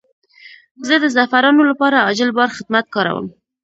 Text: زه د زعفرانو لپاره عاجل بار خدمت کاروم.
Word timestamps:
زه 0.87 0.95
د 1.03 1.05
زعفرانو 1.15 1.61
لپاره 1.71 2.03
عاجل 2.05 2.29
بار 2.37 2.49
خدمت 2.57 2.85
کاروم. 2.95 3.27